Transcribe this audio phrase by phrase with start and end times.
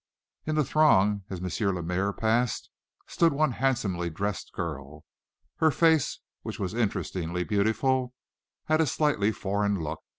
[0.47, 1.75] In the throng, as M.
[1.75, 2.71] Lemaire passed,
[3.05, 5.05] stood one handsomely dressed girl.
[5.57, 8.15] Her face, which was interestingly beautiful,
[8.65, 10.01] had a slightly foreign look.